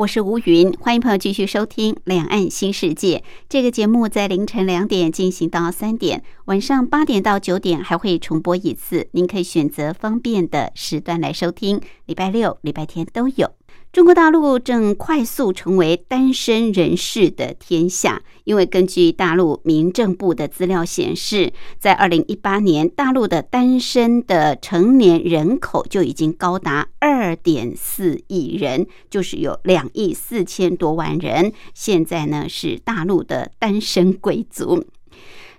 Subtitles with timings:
[0.00, 3.18] 我是吴云，欢迎朋友继续收听《两岸新世界》
[3.50, 13.50] 这个节目，在凌晨两点进行到三点，晚上八点到九点还会重播一次，您可以选择方便的时段来收听，礼拜六、礼拜天都有。
[13.92, 31.52] 中国大陆正快速成为单身人士的天下，因为根据大陆民政部的资料显示，在二零一八年，大陆的单身的成年人口就已经高达二点四亿人，就是有两亿四千多万人。
[31.74, 34.84] 现在呢，是大陆的单身贵族。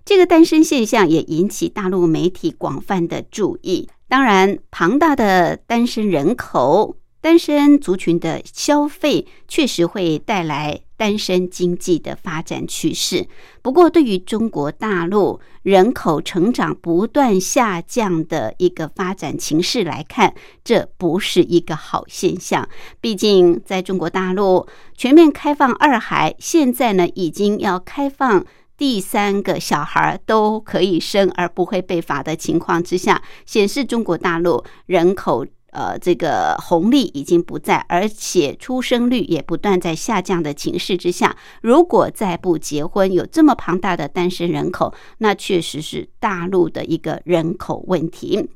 [0.05, 3.89] 这个单身现象也引起大陆媒体广泛的注意。
[4.07, 6.95] 当然，庞大的单身人口。
[7.21, 13.27] 单身族群的消费确实会带来单身经济的发展趋势。
[13.61, 22.67] 不过，对于中国大陆人口成长不断下降的一个发展情势来看，这不是一个好现象。
[22.99, 28.43] 毕竟，在中国大陆全面开放二孩，现在呢已经要开放
[28.75, 35.45] 第三个小孩都可以生而不会被罚的情况之下，显示中国大陆人口。
[35.71, 48.49] 呃，这个红利已经不在，而且出生率也不断在下降的情势之下，如果再不结婚，有这么庞大的单身人口，那确实是大陆的一个人口问题。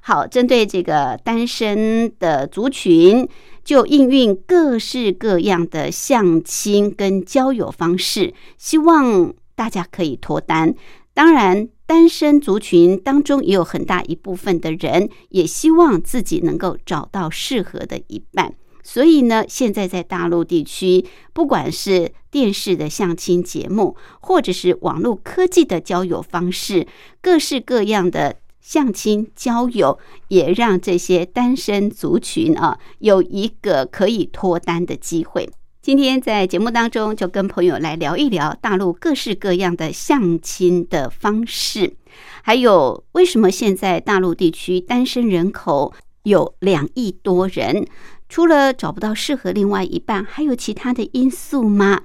[0.00, 3.28] 好，针对这个单身的族群，
[3.62, 10.74] 就应运各式各样的相亲跟交友方式，希望大家可以脱单。
[11.12, 11.68] 当然。
[11.86, 26.86] 单身族群当中也有很大一部分的人也希望自己能够找到适合的一半，所以呢，现在在大陆地区，不管是电视的相亲节目，或者是网络科技的交友方式，
[27.22, 29.98] 各式各样的相亲交友，
[30.28, 35.48] 也让这些单身族群啊有一个可以脱单的机会。
[35.86, 41.96] 今天在节目当中，就跟朋友来聊一聊大陆各式各样的相亲的方式，
[42.42, 45.94] 还有为什么现在大陆地区单身人口
[46.24, 47.86] 有两亿多人，
[48.28, 52.00] 除了找不到适合另外一半，还有其他的因素吗？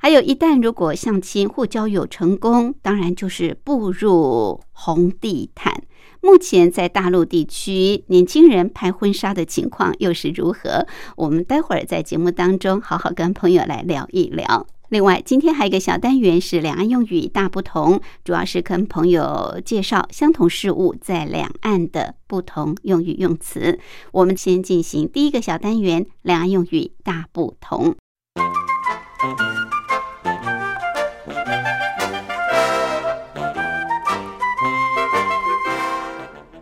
[0.00, 5.82] 还有一旦如果相亲或交友成功，当然就是步入红地毯。
[6.22, 10.86] 目前在大陆地区，年轻人拍婚纱的情况又是如何？
[11.16, 14.66] 我们待会儿在节目当中好好跟朋友来聊一聊。
[14.90, 23.78] 另外，今天还有一个小单元是两岸用语大不同，主要是跟朋友介绍相同事物在两岸的不同用语用词。
[24.12, 27.94] 我们先进行第一个小单元：两岸用语大不同。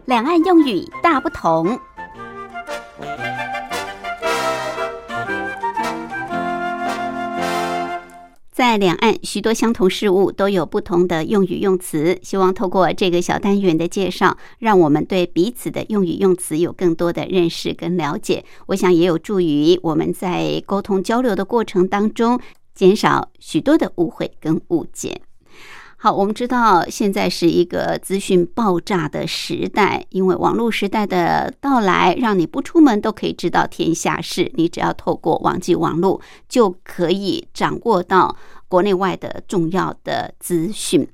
[0.08, 1.78] 两岸用语大不同，
[8.50, 12.18] 在两岸许多相同事物都有不同的用语用词。
[12.22, 18.46] 希望透过这个小单元的介绍，让我们对彼此的用语用词有更多的认识跟了解。
[18.68, 22.40] 我想也有助于我们在沟通交流的过程当中，
[22.74, 25.20] 减少许多的误会跟误解。
[26.00, 34.48] 好，我们知道现在是一个资讯爆炸的时代，因为网络时代的到来，让你不出门都可以知道天下事。
[34.54, 38.36] 你只要透过网际网络，就可以掌握到
[38.68, 41.08] 国内外的重要的资讯。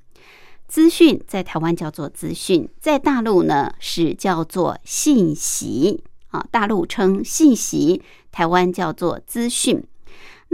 [0.69, 6.45] 资讯在台湾叫做资讯，在大陆呢是叫做信息啊。
[6.51, 9.83] 大陆称信息，台湾叫做资讯。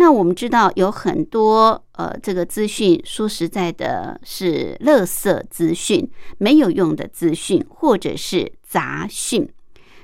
[0.01, 9.47] 那我们知道有很多呃，这个资讯说实在的是垃圾资讯，没有用的资讯，或者是杂讯。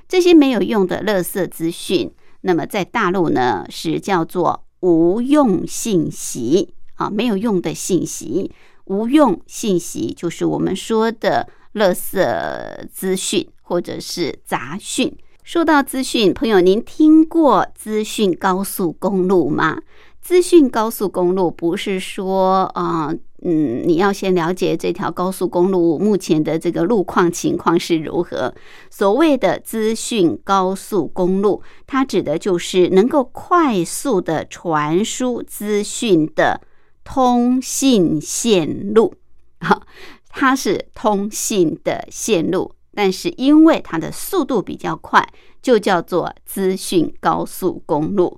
[0.07, 8.51] 这些没有用的垃圾资讯，那么在大陆呢是叫做无用信息啊，没有用的信息。
[8.85, 15.17] 无用信息就是我们说的垃圾资讯或者是杂讯。
[15.43, 19.79] 说到资讯，朋友，您听过资讯高速公路吗？
[20.27, 28.53] 资讯高速公路不是说啊，嗯，你要先了解这条高速公路目前的这个路况情况是如何。
[28.89, 36.59] 所谓的资讯高速公路，它指的就是能够快速的传输资讯的
[37.05, 39.13] 通信线路。
[39.61, 39.83] 好，
[40.27, 45.25] 它是通信的线路，但是因为它的速度比较快，
[45.61, 48.37] 就叫做资讯高速公路。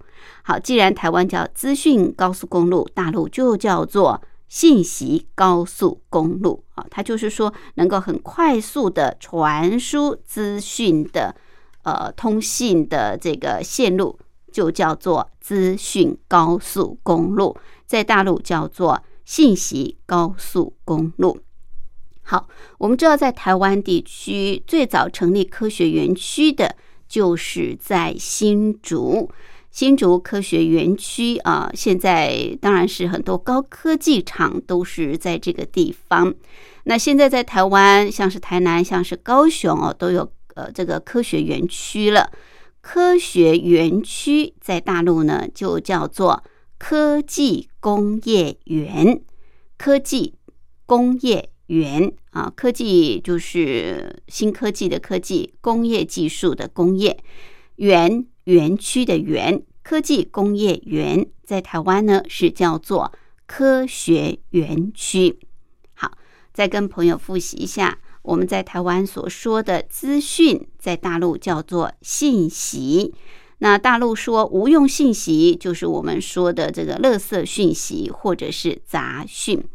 [0.50, 6.84] 好，既然台湾叫资讯高速公路，大陆就叫做信息高速公路啊。
[6.90, 11.36] 它就是说，能够很快速的传输资讯的
[11.84, 14.18] 呃通信的这个线路，
[14.52, 17.56] 就叫做资讯高速公路，
[17.86, 21.38] 在大陆叫做信息高速公路。
[22.24, 22.48] 好，
[22.80, 26.76] 我们知道在台湾地区最早成立科学园区的，
[27.08, 29.30] 就是在新竹。
[29.80, 36.36] 新竹科学园区啊，现在当然是很多高科技厂都是在这个地方。
[36.84, 42.30] 那现在在台湾，像是台南、像是高雄哦，都有呃这个科学园区了。
[42.82, 46.44] 科学园区在大陆呢，就叫做
[46.78, 49.22] 科技工业园。
[49.78, 50.34] 科技
[50.86, 57.18] 工业园啊，科技就是新科技的科技，工业技术的工业
[57.78, 58.28] 园。
[58.46, 63.12] 园区的园，科技工业园在台湾呢是叫做
[63.48, 65.40] 科学园区。
[65.96, 66.12] 好，
[66.54, 73.16] 再跟朋友复习一下，我们在台湾所说的资讯，在大陆叫做信息。
[73.58, 79.68] 那大陆说无用信息，就是我们说的这个垃圾讯息或者是杂讯。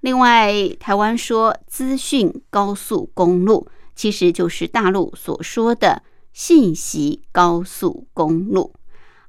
[0.00, 6.02] 另外，台湾说资讯高速公路，其实就是大陆所说的。
[6.32, 8.74] 信息高速公路，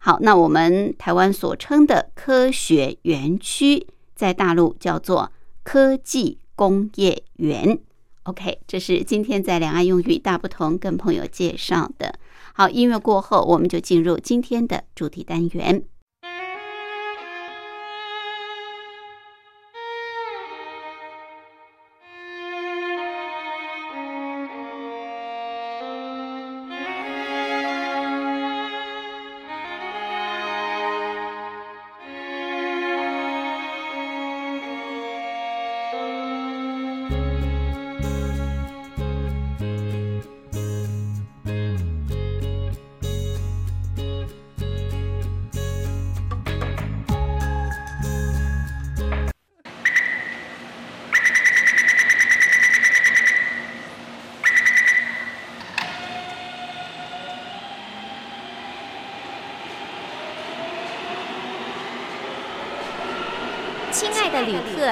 [0.08, 5.34] 好，那我们台湾所称的科学园区，在大陆叫做
[5.64, 7.78] 科技工业园。
[8.24, 12.18] OK，这是今天在两岸用语大不同跟朋友介绍的。
[12.54, 15.84] 好，音乐过后，我们就进入今天的主题单元。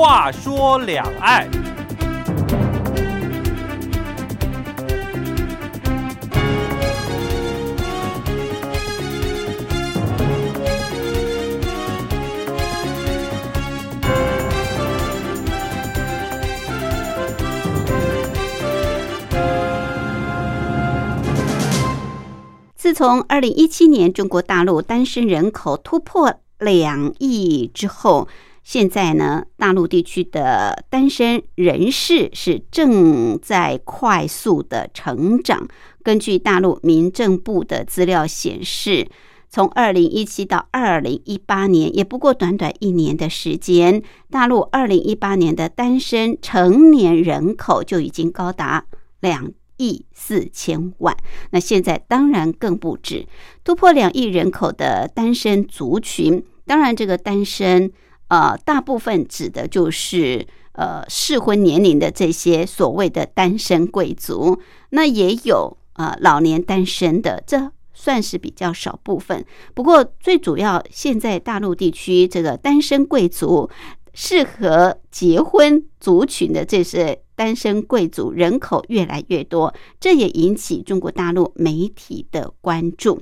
[0.00, 1.46] 话说两岸，
[22.74, 28.26] 自从二零一七年中国大陆单身人口突破两亿之后。
[28.70, 35.66] 现在呢，大陆地区的单身人士是正在快速的成长。
[36.04, 39.08] 根据大陆民政部的资料显示，
[39.48, 44.00] 从二零一七到二零一八年，也不过短短一年的时间，
[44.30, 48.84] 大陆二零一八年的单身成年人口就已经高达
[49.18, 51.16] 两亿四千万。
[51.50, 53.26] 那现在当然更不止，
[53.64, 57.90] 突破两亿人口的单身族群，当然这个单身。
[58.30, 64.60] 呃，大部分指的就是呃适婚年龄的这些所谓的单身贵族，
[64.90, 69.44] 那也有呃老年单身的，这算是比较少部分。
[69.74, 73.68] 不过最主要，现在大陆地区这个单身贵族
[74.14, 83.20] 适合结婚族群的这些单身贵族人口越来越多，这也引起中国大陆媒体的关注。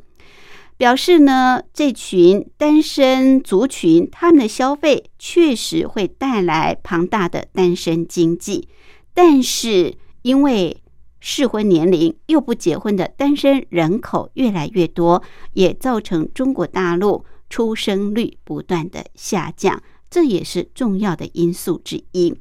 [0.78, 8.68] 表示呢，这群单身族群他们的消费确实会带来庞大的单身经济，
[9.12, 10.80] 但是因为
[11.18, 15.20] 适婚年龄又不结婚的单身人口越来越多，
[15.54, 22.32] 也造成中国大陆出生率不断的下降，这也是重要的因素之一。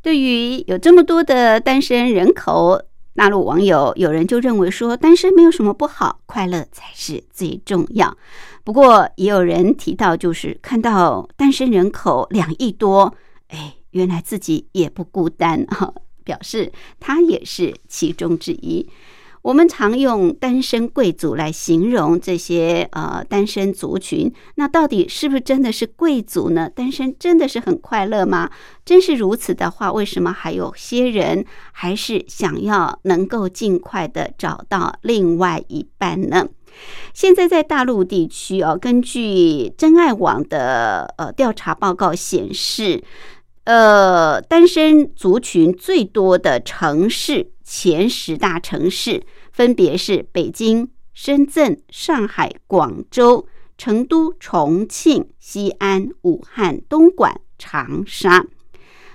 [0.00, 2.80] 对于有这么多的单身人口，
[3.20, 8.16] 大陆网友有人就认为说，单身没有什么不好，快乐才是最重要。
[8.64, 13.14] 不过也有人提到，就是看到单身人口两亿多，
[13.48, 15.92] 哎，原来自己也不孤单哈。
[16.24, 18.88] 表示他也是其中之一。
[19.42, 26.68] 我们常用单身贵族来形容这些呃单身族群，那到底是不是真的是贵族呢？
[26.68, 28.50] 单身真的是很快乐吗？
[28.84, 36.46] 真是如此的话，为什么还有些人还是想要能够尽快的找到另外一半呢？
[37.14, 43.02] 现在在大陆地区哦，根据真爱网的呃调查报告显示。
[43.64, 49.22] 呃，单身族群最多的城市前十大城市
[49.52, 53.46] 分别是北京、深圳、上海、广州、
[53.78, 58.44] 成都、重庆、西安、武汉、东莞、长沙。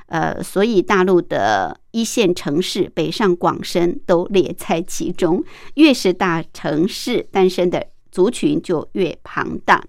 [0.06, 5.44] 呃，所以大陆的一线城市北上广深都列在其中。
[5.74, 9.84] 越是大城市，单身的族群就越庞大。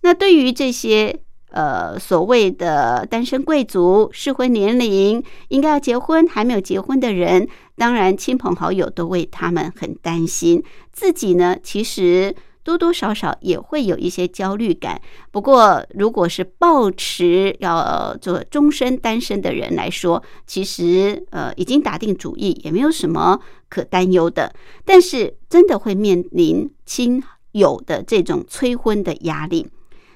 [0.00, 1.20] 那对于这些。
[1.52, 7.48] 呃，所谓的单身贵族，适婚年龄应该要结婚，还没有结婚的人，
[7.80, 10.62] 当然亲朋好友都为他们很担心。
[10.92, 15.00] 自己呢，其实多多少少也会有一些焦虑感。
[15.30, 24.52] 不过，如果是抱持要做终身单身的人来说，其实呃已经打定主意，也没有什么可担忧的。
[24.84, 27.22] 但是，真的会面临亲
[27.52, 29.66] 友的这种催婚的压力。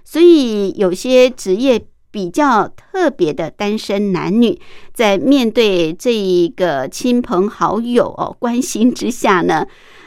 [0.05, 4.57] 所以，有些职业比较特别的单身男女，
[4.93, 9.67] 在面对这一个亲朋好友哦关心之下呢，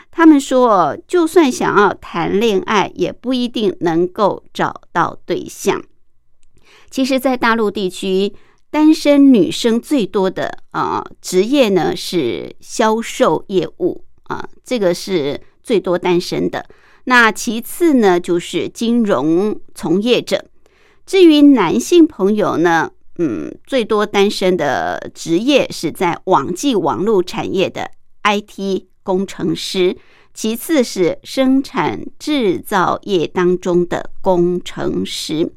[0.09, 5.83] 他们说，就算想要谈恋爱，也不一定能够找到对象。
[6.89, 8.33] 其实，在大陆地区，
[8.71, 16.65] 单身女生最多的啊职业呢是销售业务啊，这个是最多单身的。
[17.03, 20.45] 那其次呢，就是金融从业者。
[21.07, 27.89] 至于男性朋友呢，嗯，最多单身的职业是在网际网络产业的
[28.23, 29.95] IT 工程师，
[30.33, 35.49] 其次是生产制造业当中的工程师。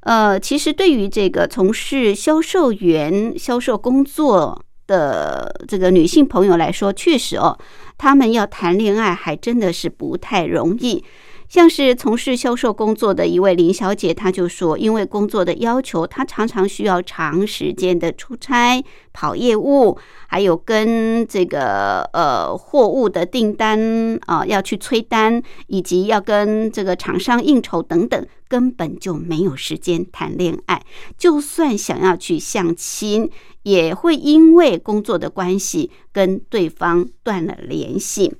[0.00, 7.58] 呃，其实对于这个从事销售员、销售工作的这个女性朋友来说，确实哦。
[7.98, 11.04] 他们要谈恋爱还真的是不太容易，
[11.52, 18.82] 像是从事销售工作的一位林小姐，她就说，因为工作的要求，她常常需要长时间的出差、
[19.12, 30.82] 跑业务，还有跟这个呃货物的订单啊要去催单，以及要跟这个厂商应酬等等，根本就没有时间谈恋爱。
[31.18, 33.30] 就算想要去相亲。
[33.64, 38.34] 也会因为工作的关系跟对方断了联系。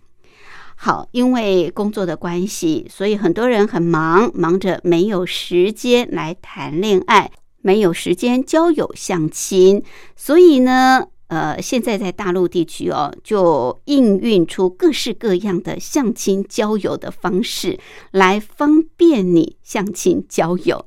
[0.84, 9.80] 好，因为工作的关系，所以很多人很忙，忙着没有时间来谈恋爱，没有时间交友相亲。
[10.16, 17.78] 所以呢，呃，现在在大陆地区哦，就应运出各式各样的相亲交友的方式，
[18.10, 20.86] 来方便你相亲交友。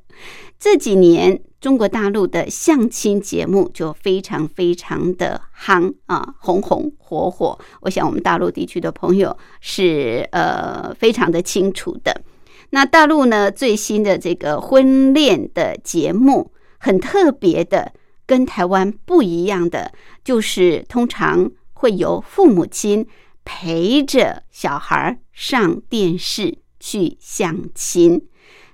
[0.60, 1.42] 这几年。
[1.66, 7.58] 中国大陆的相亲节目就非常非常的夯啊，红红火火。
[7.82, 12.22] 我想我们大陆地区的朋友是呃非常的清楚的。
[12.70, 17.94] 那大陆呢最新的这个婚恋的节目很特别的，
[18.28, 19.92] 跟台湾不一样的，
[20.24, 23.08] 就是通常会由父母亲
[23.44, 28.28] 陪着小孩上电视去相亲。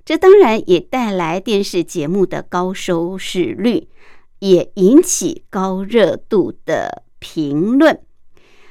[0.04, 3.88] 这当然也带来电视节目的高收视率，
[4.40, 8.00] 也引起高热度的评论。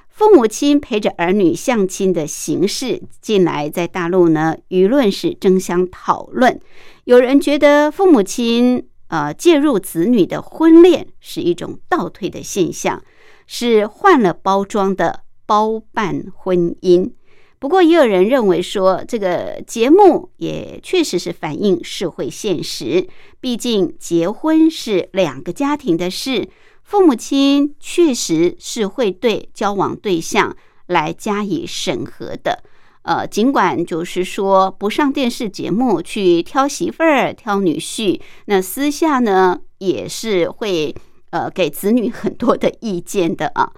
[0.09, 6.61] 父母亲陪着儿女相亲的形式，近来在大陆呢，舆论是争相讨论。
[7.05, 13.03] 有人觉得父母亲呃介入子女的婚恋是一种倒退的现象，
[13.47, 17.13] 是换了包装的包办婚姻。
[17.61, 23.07] 不过，也有人认为说，这个节目也确实是反映社会现实。
[23.39, 26.49] 毕竟，结婚是两个家庭的事，
[26.83, 32.63] 父母亲确实是会对交往对象来加以审核的。
[33.03, 40.95] 呃，尽管就是说不上电视节目去挑媳妇儿、挑女婿，那私下呢也是会
[41.29, 43.71] 呃给子女很多的意见的啊。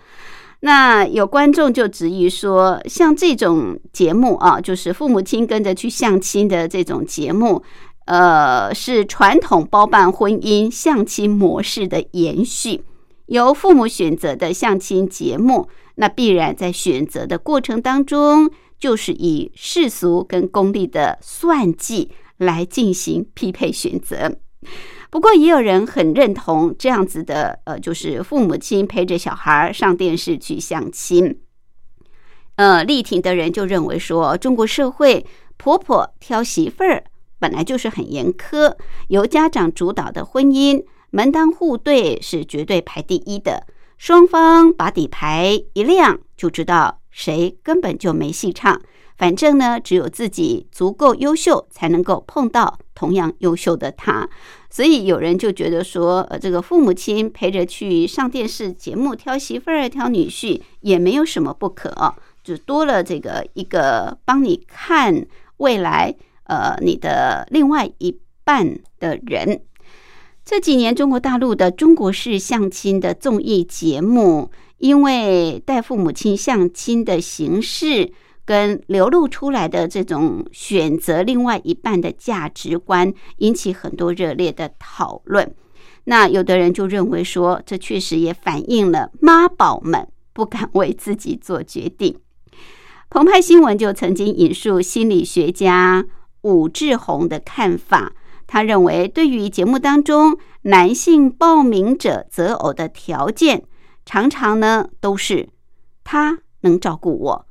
[0.65, 7.63] 那有观众就质疑说，像这种节目啊，就是父母亲跟着去相亲的这种节目，
[8.07, 12.83] 呃，是传统包办婚姻相亲模式的延续，
[13.27, 18.51] 由父母选择的相亲节目，那必然在选择的过程当中。
[18.83, 24.35] 就是以世俗跟功利的算计来进行匹配选择，
[25.13, 31.39] 不过也有人很认同这样子的，呃，就是父母亲陪着小孩儿上电视去相亲。
[32.57, 35.27] 呃，力挺的人就认为说，中国社会
[35.59, 37.05] 婆婆挑媳妇儿
[37.39, 38.75] 本来就是很严苛，
[39.09, 43.67] 由家长主导的婚姻门当户对是绝对排第一的，
[43.99, 47.01] 双方把底牌一亮就知道。
[47.11, 48.81] 谁根本就没戏唱，
[49.19, 54.31] 反正呢，只有自己足够优秀，才能够碰到同样优秀的他。
[54.73, 65.27] 所以有人就觉得说，呃，这个父母亲陪着去上电视节目挑媳妇儿、挑女婿，也没有什么不可，就多了这个一个帮你看
[65.59, 66.15] 未来，
[66.45, 69.61] 呃，你的另外一半的人。
[70.43, 74.51] 这几年中国大陆的中国式相亲的综艺节目。
[74.79, 78.13] 因为带父母亲相亲的形式，
[78.45, 85.55] 跟流露出来的这种选择另外一半的价值观，引起很多热烈的讨论。
[86.05, 92.19] 那有的人就认为说，这确实也反映了妈宝们不敢为自己做决定。
[93.09, 96.05] 澎湃新闻就曾经引述心理学家
[96.41, 98.13] 武志红的看法，
[98.47, 103.65] 他认为，对于节目当中男性报名者择偶的条件。
[104.05, 105.49] 常常呢都是
[106.03, 107.47] 他能照顾我，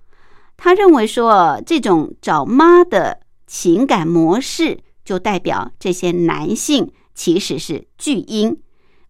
[0.63, 8.62] 他认为说这种找妈的情感模式，就代表这些男性其实是巨婴，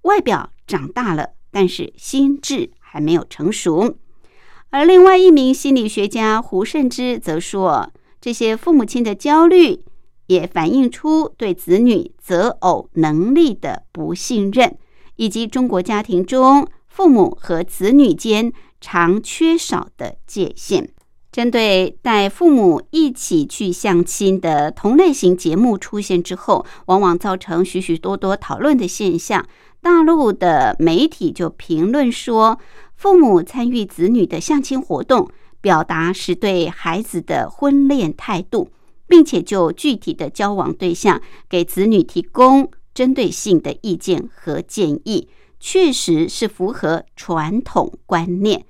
[0.04, 3.98] 外表长大了，但是心智还没有成熟。
[4.70, 9.84] 而另外一名心理学家胡慎之则说，这些父母亲的焦虑
[10.28, 14.78] 也反映出对子女择偶能力的不信任，
[15.18, 16.66] 以及中国家庭中。
[16.88, 20.90] 父母和子女间常缺少的界限，
[21.32, 29.46] 针对带父母一起去相亲的同类型节目出现之后，往往造成许许多多讨论的现象。
[29.82, 32.60] 大陆的媒体就评论说，
[32.96, 35.30] 父母参与子女的相亲活动，
[35.62, 38.70] 表达是对孩子的婚恋态度，
[39.08, 45.30] 并且就具体的交往对象给子女提供针对性的意见和建议。
[45.64, 48.66] 确实是符合传统观念，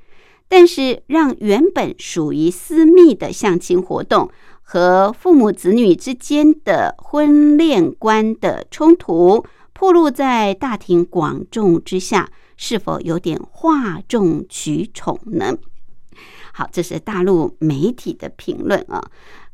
[0.53, 4.29] 但是让原本属于私密的相亲活动
[4.61, 15.57] 和父母子女之间的婚恋观的冲突，暴露在大庭广众之下，是否有点哗众取宠呢？
[16.51, 19.01] 好，这是大陆媒体的评论啊。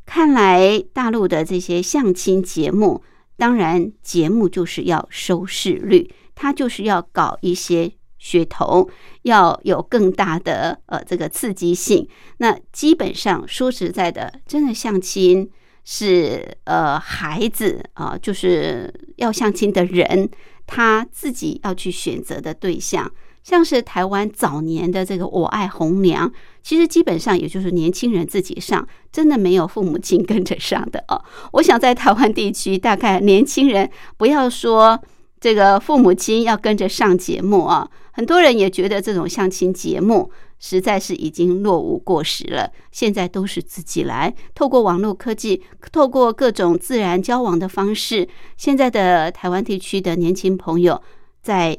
[0.04, 3.04] 看来大陆的这些相亲节目，
[3.36, 6.10] 当然节目就是要收视率。
[6.34, 8.88] 它就是要搞一些噱头，
[9.22, 12.08] 要有更大的呃这个刺激性。
[12.38, 15.48] 那基本上说实在的，真的相亲
[15.84, 20.28] 是呃孩子啊，就是要相亲的人
[20.66, 23.10] 他自己要去选择的对象。
[23.44, 26.30] 像是台湾早年的这个“我爱红娘”，
[26.62, 31.24] 其实基本上也就是年轻人自己上，真的没有父母亲跟着上的哦。
[31.52, 35.00] 我想在台湾地区，大概年轻人不要说。
[35.40, 42.72] 这个父母亲要跟着上节目啊，很多人也觉得这种相亲节目实在是已经落伍过时了。
[42.90, 48.28] 现在都是自己来，透过网络科技，透过各种自然交往的方式。
[48.56, 51.00] 现在的台湾地区的年轻朋友
[51.40, 51.78] 在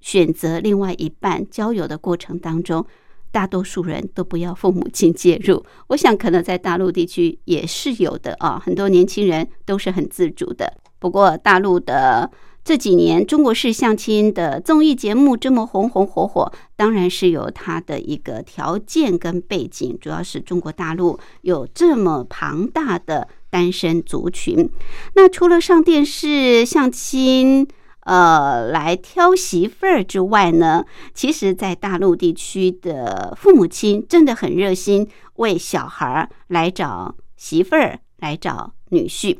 [0.00, 2.86] 选择另外一半交友的过程当中，
[3.32, 5.64] 大多数人都不要父母亲介入。
[5.88, 10.72] 我想可能在大陆地区也是有的啊，很多年轻人都是很自主的。
[11.00, 12.30] 不过大陆的。
[12.62, 24.70] 这几年中国式相亲的综艺节目这么红红火火，当然是有它的一个条件跟背景，主要是中国大陆有这么庞大的单身族群。
[25.14, 27.66] 那除了上电视相亲，
[28.00, 39.38] 呃，来挑媳妇儿之外呢，其实，在大陆地区的父母亲真的很热心，为小孩儿来找媳妇儿，来找女婿。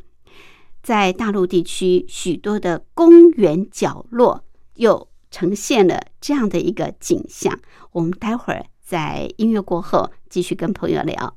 [0.91, 4.43] 在大陆地区，许多的公园角落
[4.75, 7.61] 又呈现了这样的一个景象。
[7.93, 11.37] 我们待会儿在音乐过后继续跟朋友聊。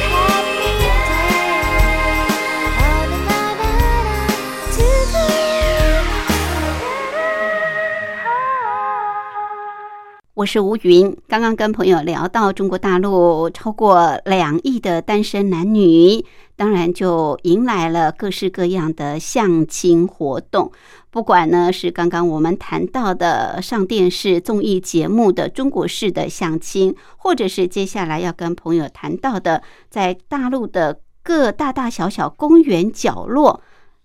[10.41, 16.25] 我是吴云，刚刚跟朋友聊到中国大陆超过两亿的单身男女，
[16.55, 20.71] 当然就迎来了各式各样的相亲活动。
[21.11, 33.61] 不管呢是刚刚我们谈到的上电视综艺节目的中国式的相亲，或者是接下来要跟朋友谈到的，在大陆的各大大小小公园角落。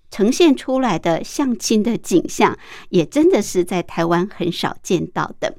[0.09, 2.57] 呈现出来的相亲的景象，
[2.91, 5.57] 也真的是在台湾很少见到的。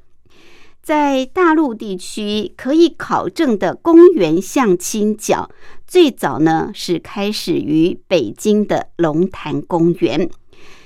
[0.88, 5.50] 在大陆地区可以考证的公园相亲角，
[5.86, 10.30] 最早呢是开始于北京的龙潭公园，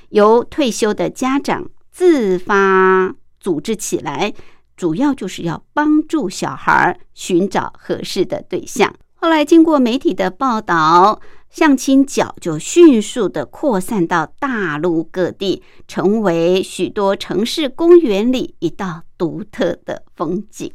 [0.09, 4.35] 由退休的家长自发组织起来，
[4.77, 8.93] 主要就是要帮助小孩寻找合适的对象。
[9.15, 11.21] 后来经过媒体的报道，
[11.53, 20.73] 相亲角就迅速的扩散到大陆各地，成为许多城市公园里一道独特的风景。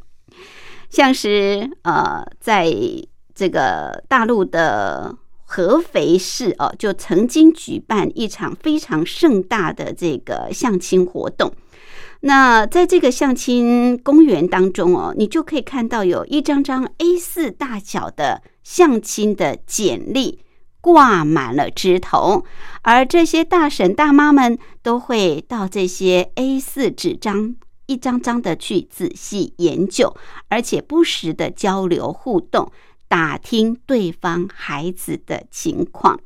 [0.88, 2.72] 像是呃，在
[3.34, 5.14] 这个大陆的
[5.44, 11.52] 合肥市哦，就曾经举办一场非常盛大的这个相亲活动。
[12.20, 20.38] 那在这个相亲公园当中哦，你就可以看到有一张张 A 四大小的相亲的简历
[20.92, 22.46] 挂满了枝头，
[22.80, 30.16] 而这些大婶大妈们都会到这些 A 四纸张一张张的去仔细研究，
[30.48, 32.72] 而且不时的交流互动，
[33.06, 36.18] 打听对方孩子的情况。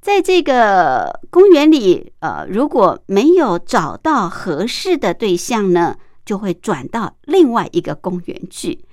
[0.00, 8.84] 在这个公园里，呃，如果没有找到合适的对象呢，就会转到另外一个公园去。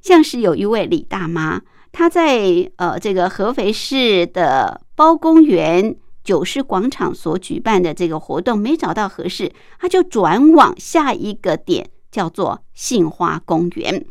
[0.00, 1.60] 像是有一位李大妈，
[1.92, 14.04] 他在呃这个合肥市的包公园九市广场所举办的这个活动没找到合适，他就转往下一个点，叫做杏花公园。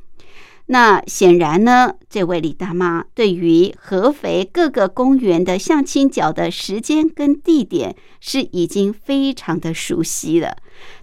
[0.71, 10.57] 那显然呢，这位李大妈对于合肥各个公园的相亲角的时间跟地点是已经非常的熟悉了。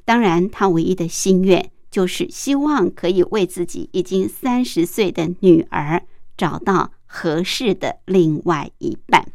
[0.05, 6.01] 当然，她唯一的心愿就是希望可以为自己已经三十岁的女儿
[6.37, 9.27] 找到合适的另外一半。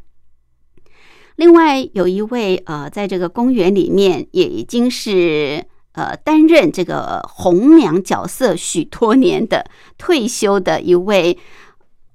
[1.36, 5.66] 另外，有一位呃，在这个公园里面也已经是。
[5.94, 11.38] 呃，担任这个红娘角色许多年的退休的一位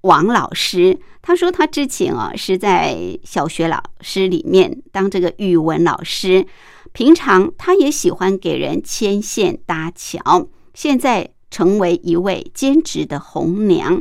[0.01, 6.46] 王老师，他说他之前啊是在小学老师里面当这个语文老师，
[6.92, 14.01] 平常他也喜欢给人牵线搭桥，现在成为一位兼职的红娘。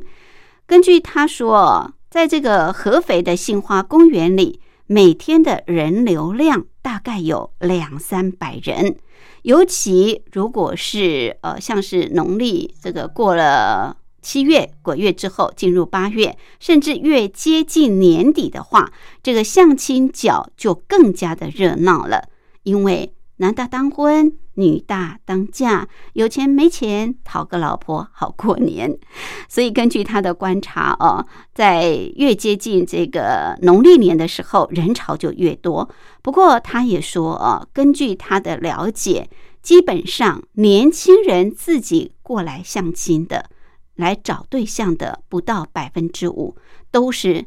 [0.67, 8.97] 根据他说，在这个合肥的杏花公园里，每天的人流量大概有两三百人。
[9.43, 22.29] 尤其如果是呃，像是农历这个过了七月鬼月之后，进入八月，甚至越接近年底的话，这个相亲角就更加的热闹了。
[22.63, 28.97] 因为男大当婚，女大当嫁，有钱没钱讨个老婆好过年。
[29.49, 35.89] 所以根据他的观察哦，在越接近这个农历年的时候，人潮就越多。
[36.21, 39.29] 不过他也说哦，根据他的了解，
[39.61, 43.49] 基本上年轻人自己过来相亲的，
[43.95, 46.55] 来找对象的不到百分之五
[46.89, 47.45] 都是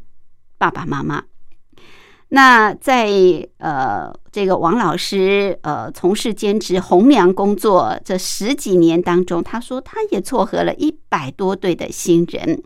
[0.59, 1.25] 爸爸妈妈。
[2.31, 3.09] 那在
[3.57, 12.63] 呃这个王老师呃从事兼职红娘工作这十几年当中，他说他也撮合了一百多对的新人。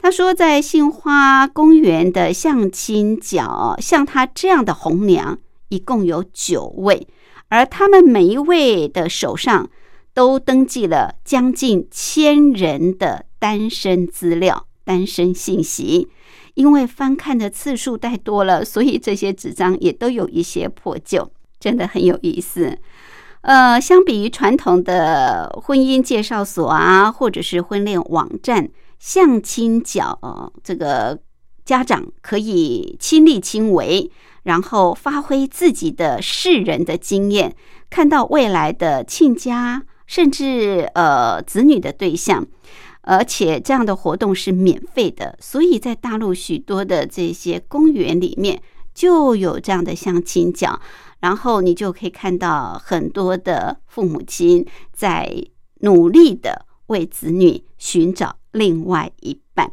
[0.00, 5.36] 他说，在杏花公园的相亲角，像他这样的红娘
[5.70, 7.08] 一共有九位，
[7.48, 9.68] 而他们每一位的手上
[10.14, 16.08] 都登记了将近千人的单身资料、单身信息。
[16.58, 22.76] 因为翻看的次数太多了，所以这些纸张也都有一些破旧，真的很有意思。
[23.42, 28.68] 呃，相比于传统的婚姻介绍所啊，或者是婚恋网站。
[28.98, 30.18] 相亲角，
[30.64, 31.16] 这个
[31.64, 34.10] 家长可以亲力亲为，
[34.42, 37.54] 然后发挥自己的世人的经验，
[37.88, 42.44] 看到未来的亲家甚至呃子女的对象。
[43.10, 48.60] 而且这样的活动是免费的，所以在大陆许多的这些公园里面
[48.92, 50.78] 就有这样的相亲角，
[51.20, 55.42] 然后你就可以看到很多的父母亲在
[55.80, 59.72] 努力的为子女寻找另外一半，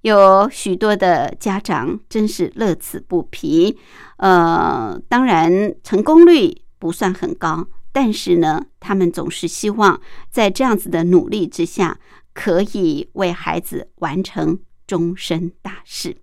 [0.00, 3.76] 有许多的家长真是乐此不疲。
[4.16, 11.98] 呃，当然成功率不算很高，但是呢，他们总是希望在这样子的努力之下。
[12.34, 16.16] 可以为孩子完成终身大事，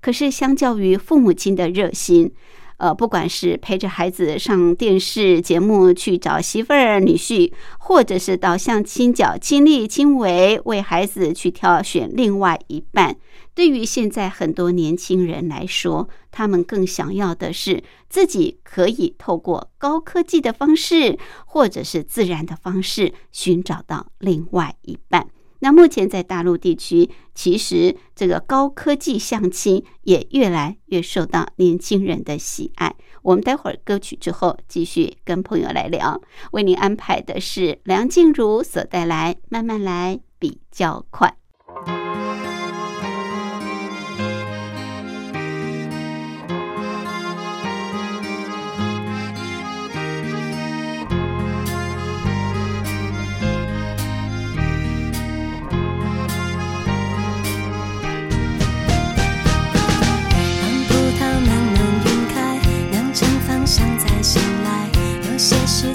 [0.00, 2.32] 可是相较于父母亲的热心，
[2.76, 13.16] 呃，不管是陪着孩子上电视节目去找媳妇儿女婿，或者是到相亲角亲力亲为为孩子去挑选另外一半，
[13.58, 25.26] 对于现在很多年轻人来说，他们更想要的是自己可以透过高科技的方式，或者是自然的方式，寻找到另外一半。
[25.58, 32.94] 那目前在大陆地区，其实这个高科技相亲也越来越受到年轻人的喜爱。
[33.22, 36.20] 我们待会儿歌曲之后继续跟朋友来聊，
[36.52, 41.26] 为您安排的是梁静茹所带来《慢慢来比较快》。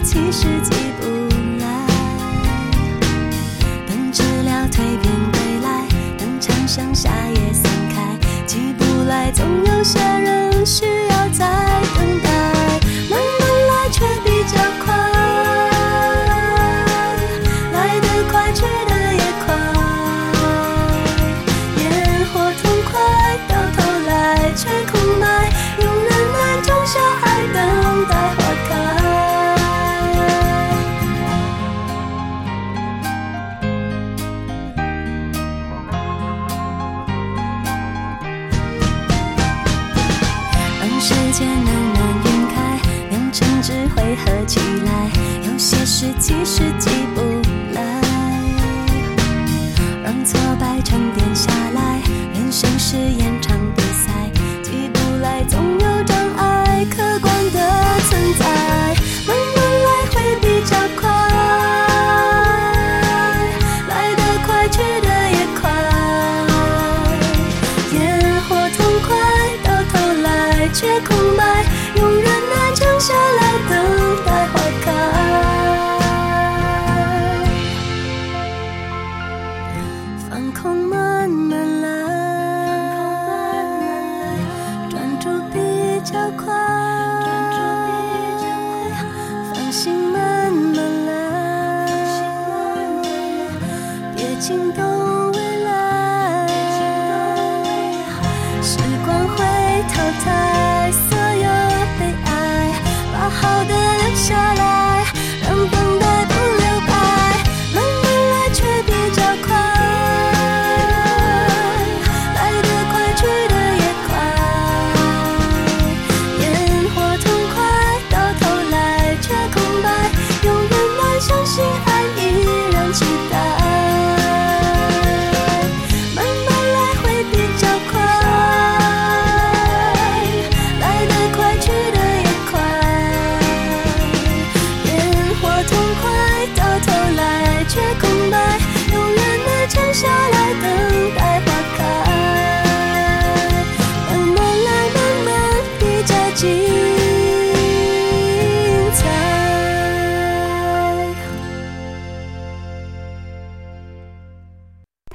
[0.02, 1.06] 其实急不
[1.60, 1.66] 来，
[3.88, 10.33] 等治疗蜕变归来，等长相夏夜散开，急不来，总有些人
[46.04, 47.33] 是其实急不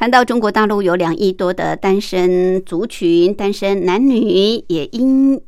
[0.08, 5.38] 看到中国大陆有两亿多的单身族群，单身男女也因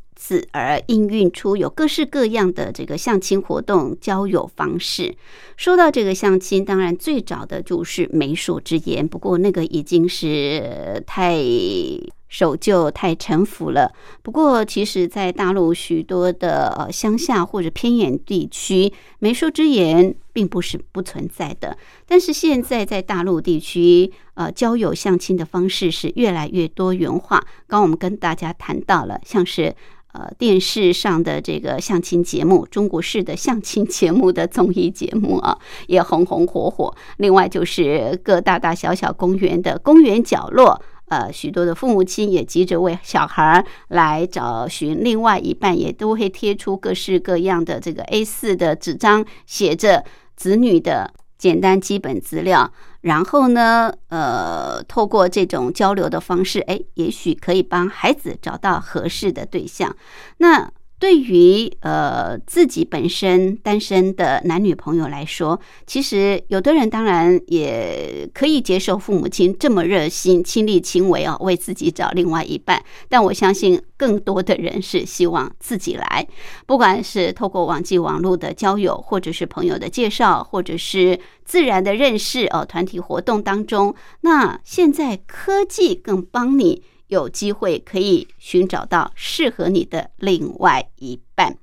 [0.51, 5.15] 而应运出有各式各样的这个相亲活动、交友方式。
[5.57, 11.37] 说到这个相亲，当然最早的就是媒妁之言，不过那个已经是太
[12.29, 13.91] 守旧太陈腐了。
[14.23, 21.77] 不过，其实，在大陆许多的呃乡下或者偏远地区，媒妁之言并不是不存在的。
[22.07, 27.43] 但是现在在大陆地区，呃，交友相亲的方式是越来越多元化。
[27.67, 29.75] 刚我们跟大家谈到了，像是
[30.13, 36.93] 呃电视上的这个相亲节目，中国式的相亲节目的综艺节目啊， 也红红火火。
[37.17, 40.81] 另外就是各大大小小公园的公园角落。
[41.09, 50.05] 呃，许多的父母亲也急着为小孩来找寻另外一半，也都会贴出各式各样的这个 A 四的纸张，写着
[50.37, 52.71] 子女的简单基本资料。
[53.01, 59.95] 然后呢，呃，透过这种交流的方式，哎，也许可以帮孩子找到合适的对象。
[60.37, 60.71] 那。
[61.01, 72.79] 对于呃自己本身单身的男女朋友来说，其实有的人当然也可以接受父母亲这么热心、亲力亲为啊，为自己找另外一半。
[73.09, 76.27] 但我相信更多的人是希望自己来，
[76.67, 86.83] 不管是透过网际网络的交友，或者是朋友的介绍，或者是自然的认识哦，团体活动当中，那现在科技更帮你。
[87.11, 91.57] 有机会可以寻找到适合你的另外一半。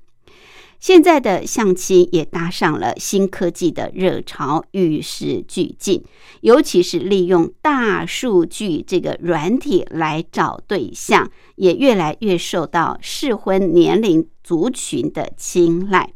[0.79, 6.05] 现在的相亲也搭上了新科技的热潮，与时俱进。
[6.41, 16.13] 尤其是利用大数据这个软体来找对象，也越来越受到适婚年龄族群的青睐。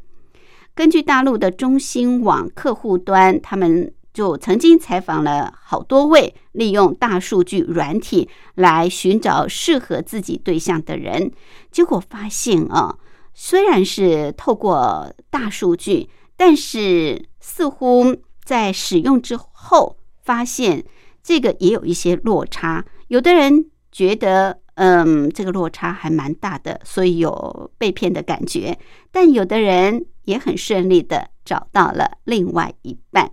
[0.75, 3.91] 根据大陆的中新网客户端，他们。
[4.13, 11.31] 就曾经采访了好多位利用大数据软体来寻找适合自己对象的人，
[11.71, 12.95] 结果发现啊，
[13.33, 20.85] 虽然是透过大数据，但是似乎在使用之后发现
[21.23, 22.85] 这个也有一些落差。
[23.07, 28.75] 有的人觉得，嗯，这个落差还蛮大的，所以有被骗的感觉；
[29.11, 33.31] 但有的人也很顺利的找到了另外一半。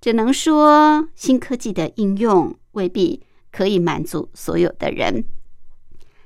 [0.00, 5.24] 只能说，新科技的应用未必可以满足所有的人。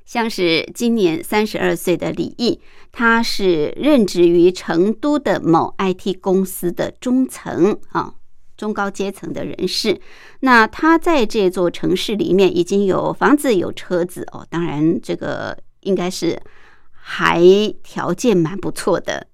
[0.04, 2.60] 像是今年三十二岁的李毅，
[2.92, 8.14] 他是任职于成都的某 IT 公司的中层啊，
[8.56, 9.98] 中高阶层的人士。
[10.40, 16.38] 那他在这座城市里面已经有房子、有车子哦，当然这个应该是
[16.92, 17.42] 还
[17.82, 19.26] 条件蛮不错的。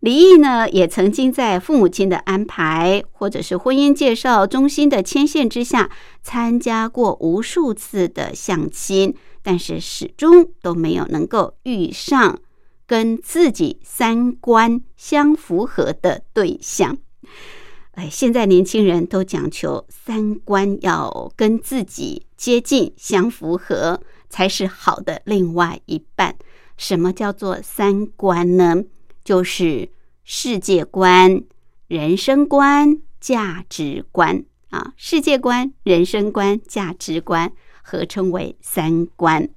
[0.00, 5.90] 李毅呢，也曾经在父母亲的安排，或者是婚姻介绍中心的牵线之下，
[6.22, 12.38] 参加过无数次的相亲，但是始终都没有能够遇上
[12.86, 16.96] 跟自己三观相符合的对象。
[17.92, 26.34] 哎，现在年轻人都讲求三观要跟自己接近、相符合，才是好的另外一半。
[26.78, 28.82] 什么叫做三观呢？
[29.30, 29.88] 就是
[30.24, 31.40] 世界观、
[31.86, 39.48] 人生观、价值观啊，世界观、人生观、价值观合称为三观。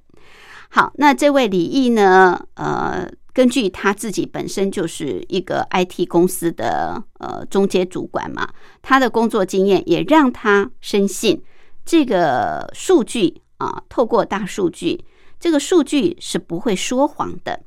[0.68, 2.46] 好，那这位李毅呢？
[2.54, 8.48] 呃，根据他自己本身就是一个 IT 公司的呃中介主管嘛，
[8.80, 11.42] 他的工作经验也让他深信
[11.84, 15.04] 这个数据啊，透过大数据，
[15.40, 17.64] 这个数据是不会说谎的。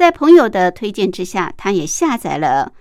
[0.00, 2.72] 在朋友的推荐之下，他也下载了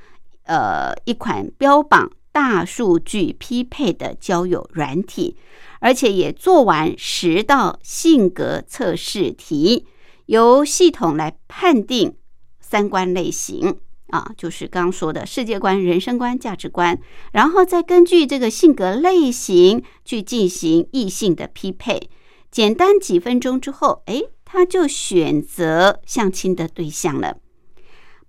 [0.45, 5.35] 呃一款标榜大数据匹配的交友软体，
[5.81, 9.85] 而且也做完十道性格测试题，
[10.27, 12.15] 由系统来判定
[12.61, 16.97] 三观类型啊，就是刚说的世界观、人生观、价值观，
[17.33, 22.09] 然后再根据这个性格类型去进行异性的匹配。
[22.49, 24.21] 简单几分钟之后，哎。
[24.51, 27.37] 他就选择相亲的对象了。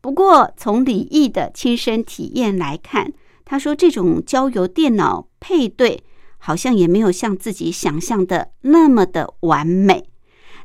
[0.02, 3.10] 不过，从李毅的亲身体验来看，
[3.46, 6.04] 他说这种交友电脑配对
[6.36, 10.10] 好像也没有像自己想象的那么的完美。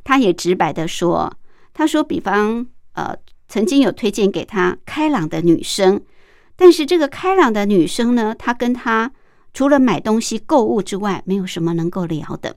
[0.04, 1.32] 他也直白的说
[1.72, 3.16] ：“他说，比方呃，
[3.48, 6.02] 曾经有推荐给他开朗的女生，
[6.54, 9.10] 但是这个开朗的女生呢，她跟他
[9.54, 12.56] 除了买东西、购物之外，没有什么能够聊的。”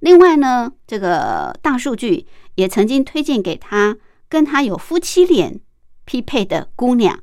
[0.00, 2.26] 另外呢，这个大数据
[2.56, 3.96] 也曾经推荐给他
[4.28, 5.60] 跟他有夫妻脸
[6.04, 7.20] 匹配的姑娘，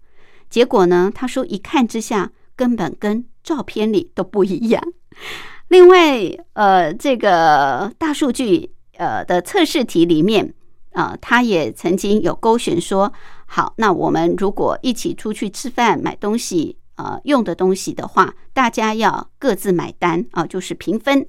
[0.50, 4.84] 结果呢，他说一看之下根本跟照片里都不一样。
[5.70, 6.20] 另外，
[6.54, 10.54] 呃，这个大数据呃的测试题里面
[10.94, 13.12] 啊，他也曾经有勾选说，
[13.46, 21.28] 好，那我们如果一起出去吃饭、买东西啊用的东西的话，大家要各自买单啊，就是平分。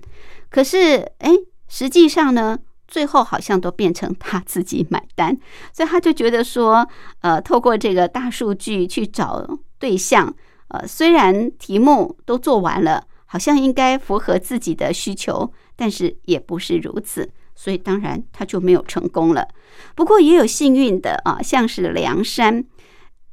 [0.50, 1.30] 可是，哎，
[1.68, 5.36] 实际上呢，最后好像都变成他自己买单，
[5.72, 6.88] 所以他就觉得说，
[7.20, 10.34] 呃，透过这个大数据去找对象，
[10.68, 19.46] 呃，虽然题目都做完了，好像应该符合自己的需求，但是也不是如此，所以当然他就没有成功了。
[19.94, 22.64] 不过也有幸运的啊，像是梁山。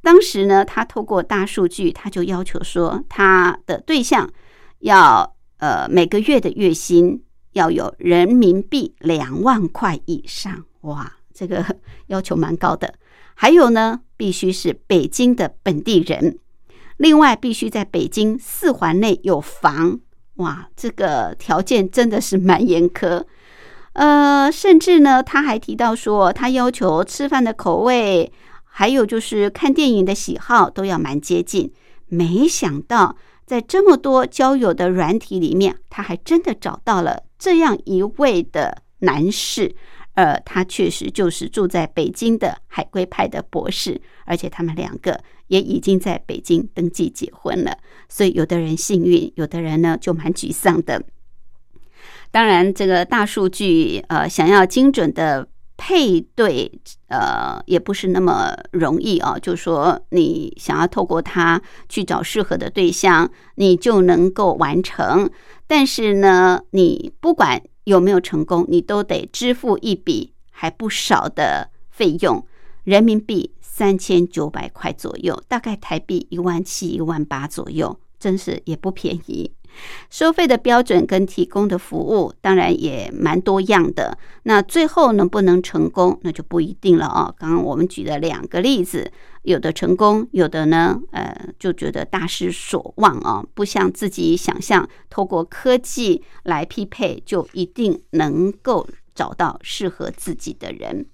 [0.02, 4.30] 当时呢，他透过大数据，他就要求说，他的对象
[4.80, 11.64] 要呃每个月的月薪要有人民币两万块以上，哇，这个
[12.08, 12.94] 要求蛮高的。
[13.34, 16.38] 还有呢，必须是北京的本地人，
[16.96, 20.00] 另外必须在北京四环内有房，
[20.36, 23.24] 哇，这个条件真的是蛮严苛。
[23.92, 28.32] 呃，甚至呢，他还提到说，他要求吃饭的口味。
[28.78, 31.72] 还有就是看电影的喜好都要蛮接近，
[32.08, 33.16] 没想到
[33.46, 39.74] 在这么多交友的软体里面，他还真的找到了这样一位的男士，
[40.14, 47.78] 呃，他确实就是住在北京的海归派的博士，而且他们两个也已经在北京登记结婚了。
[48.08, 51.02] 所以有的人幸运，有的人呢就蛮沮丧的。
[52.32, 55.48] 当然，这个大数据，呃，想要精准的。
[55.76, 56.72] 配对，
[57.08, 59.38] 呃，也不是那么容易啊。
[59.38, 65.30] 就说，你想要透过它去找适合的对象，你就能够完成。
[65.66, 72.46] 但是呢，你不管有没有成功，你都得支付一笔还不少的费用，
[72.84, 79.52] 人民币三千九百块左右，大概台币一万七、一万八左右，真是也不便宜。
[80.10, 87.34] 收费的标准跟提供的服务当然也蛮多样的，那最后能不能成功，那就不一定了哦。
[87.38, 89.10] 刚刚我们举了两个例子，
[89.42, 101.06] 有的成功，有的呢，呃，就觉得大失所望啊，不像自己想象，透过科技来匹配，就一定能够找到适合自己的人。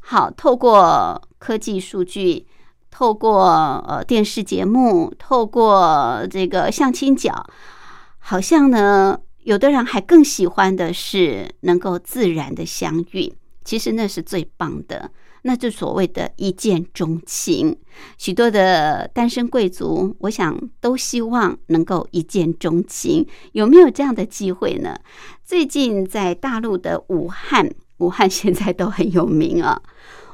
[0.00, 2.46] 好，透过科技数据，
[2.90, 7.44] 透过呃电视节目，透过这个相亲角。
[8.28, 13.32] 好像呢，有的人还更喜欢的是能够自然的相遇，
[13.64, 15.12] 其实那是最棒的，
[15.42, 17.78] 那就所谓的一见钟情。
[18.18, 24.98] 许多的单身贵族，我想都希望能够一见钟情，有没有这样的机会呢？
[25.44, 29.80] 最近在大陆的武汉，武汉现在都很有名啊。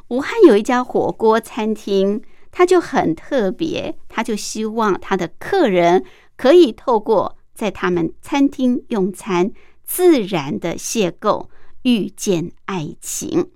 [0.09, 6.03] 武汉有一家火锅餐厅，它就很特别，他就希望他的客人
[6.39, 9.53] 可以透过在他们餐厅用餐，
[9.85, 11.49] 自然的邂逅，
[11.83, 13.51] 遇见爱情。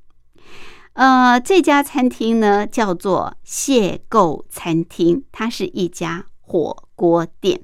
[0.93, 7.63] 呃，这家餐厅呢叫做邂逅餐厅，它是一家火锅店。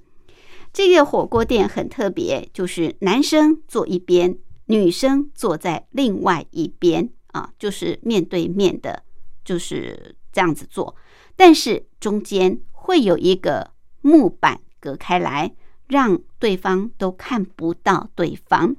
[0.73, 9.03] 这个火锅店很特别，就是男生坐一边，女生坐在另外一边啊，就是面对面的，
[9.45, 10.95] 就是这样子坐。
[11.37, 13.71] 但是中间会有一个
[14.01, 15.55] 木板隔开来。
[15.89, 18.75] 让对方都看不到对方，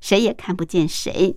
[0.00, 1.36] 谁也看不见谁。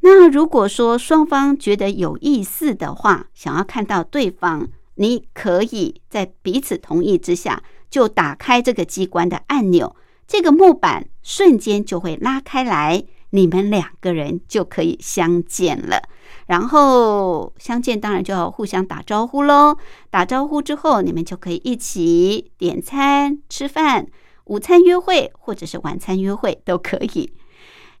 [0.00, 9.96] 那如果说双方觉得有意思的话，想要看到对方，你可以在彼此同意之下，就打开这个机关的按钮，
[10.26, 16.02] 这个木板瞬间就会拉开来，你们两个人就可以相见了。
[16.46, 19.76] 然后相见当然就要互相打招呼喽。
[20.10, 24.06] 打招呼之后，你们就可以一起点餐吃饭。
[24.48, 27.32] 午餐约会或者是晚餐约会都可以。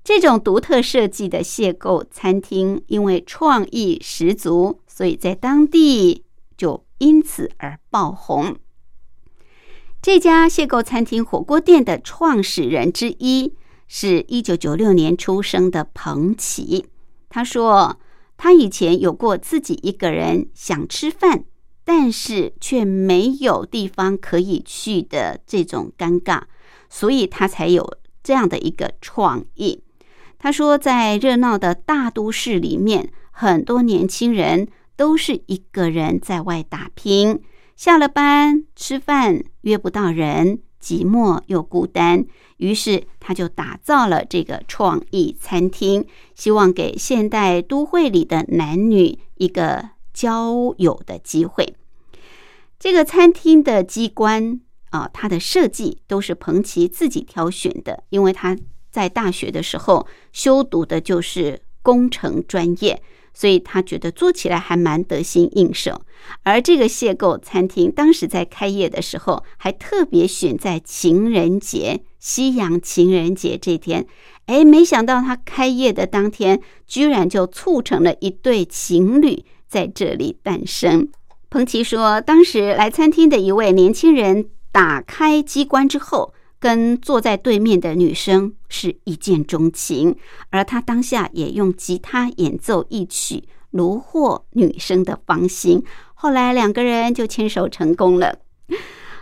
[0.04, 6.24] 这种独特设计的邂逅餐厅，因为创意十足，所以在当地
[6.56, 8.56] 就因此而爆红。
[10.00, 13.54] 这家邂逅餐厅火锅店的创始人之一
[13.86, 16.86] 是一九九六年出生的彭奇。
[17.28, 17.98] 他说，
[18.38, 21.44] 他以前有过自己一个人想吃饭。
[21.88, 26.42] 但是却没有地方可以去的这种尴尬，
[26.90, 29.82] 所以他才有这样的一个创意。
[30.38, 37.40] 他说，在热闹的大都市里面，很多年轻人都是一个人在外打拼，
[37.74, 42.26] 下了班吃饭约不到人，寂寞又孤单。
[42.58, 49.88] 于是他就打造了这个创意餐厅，希望给现代都会里的男女一个
[50.18, 51.76] 交友的机会。
[52.76, 54.60] 这个餐厅的机关
[54.90, 58.58] 啊，它的设计都是彭奇自己挑选的，因为他
[58.90, 63.00] 在大学的时候修读的就是工程专业，
[63.32, 66.02] 所以他觉得做起来还蛮得心应手。
[66.42, 74.04] 而这个邂逅餐厅当时在开业的时候，还特别选在情人节、西洋情人节这天，
[74.46, 81.08] 哎，没想到他开业的当天，居然就促成了一对情侣在这里诞生。
[81.50, 90.16] 彭琪说，当时来餐厅的一位年轻人打开机关之后，跟坐在对面的女生是一见钟情，
[90.50, 95.82] 而他当下也用吉他演奏一曲，虏获女生的芳心。
[96.14, 98.40] 后来两个人就牵手成功了。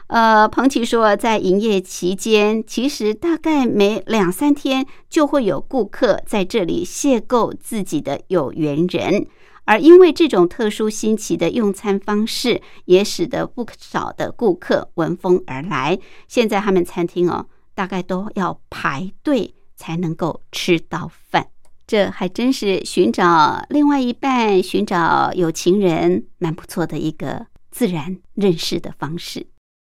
[0.09, 9.27] 呃，彭奇说，在营业期间，其实大概每两三天就会有顾客在这里邂逅自己的有缘人，
[9.67, 15.99] 而因为这种特殊新奇的用餐方式，也使得不少的顾客闻风而来。
[16.27, 21.49] 现在他们餐厅哦，大概都要排队才能够吃到饭。
[21.87, 29.47] 这还真是寻找另外一半、寻找有情人，蛮不错的一个自然认识的方式。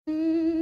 [0.06, 0.61] 嗯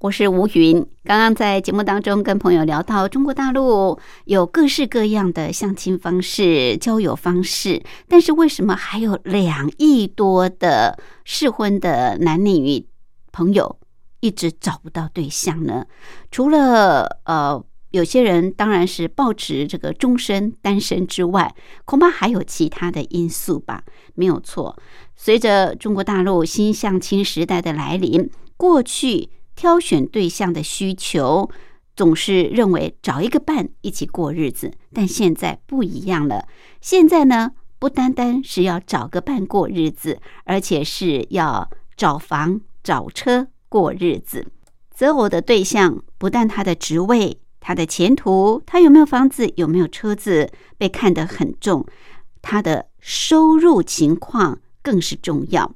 [0.00, 0.78] 我是吴云。
[1.04, 12.86] 刚刚在节目当中跟朋友聊到，中国大陆有各式各样的相亲方式、交友方式，但是为什么还有两亿多的适婚的男女
[13.30, 13.78] 朋友
[14.20, 15.84] 一直找不到对象呢？
[16.30, 23.84] 除了呃，有些人当然是保持这个终身单身之外，恐怕还有其他的因素吧。
[24.14, 24.74] 没有错，
[25.14, 29.28] 随着中国大陆新相亲时代的来临，过去。
[29.60, 31.50] 挑选对象的需求，
[31.94, 36.48] 总是认为找一个伴一起过日子，但现在不一样了。
[36.80, 44.46] 现在呢，不单单是要找个伴过日子，而且是要找房、找车过日子。
[44.94, 51.84] 择偶的对象不但他的职位、他的前途、他有没有房子、有没有车子被看得很重，
[52.40, 55.74] 他的收入情况更是重要。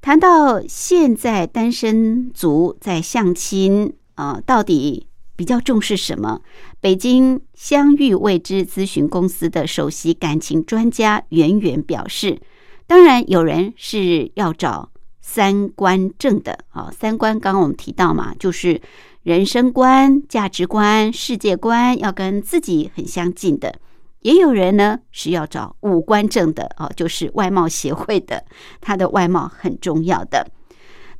[0.00, 6.40] 谈到现在单身族在相亲啊，到底比较重视什么？
[6.80, 12.40] 北京相遇未知咨询公司的首席感情专家袁远表示，
[12.86, 14.90] 当然有人是要找
[15.20, 18.80] 三观正的啊，三观刚刚我们提到嘛，就是
[19.24, 23.74] 人生观、价值观、世界观要跟自己很相近的。
[24.20, 28.44] 也有人呢是要找五官正的哦，就是外貌协会的，
[28.80, 30.50] 他的外貌很重要的。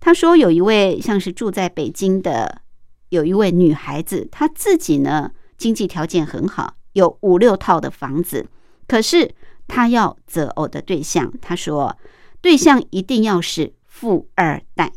[0.01, 2.63] 他说有一位像是住在北京的
[3.09, 8.47] 有一位女孩子，她自己呢经济条件很好，有五六套的房子，
[8.87, 9.35] 可是
[9.67, 11.97] 她要择偶的对象，她说
[12.41, 14.93] 对象一定要是富二代。